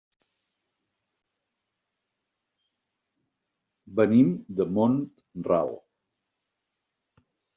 [3.99, 4.31] Venim
[4.61, 5.71] de Mont-ral.